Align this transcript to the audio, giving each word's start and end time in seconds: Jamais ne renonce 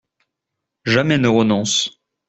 Jamais 0.83 1.19
ne 1.19 1.27
renonce 1.27 2.01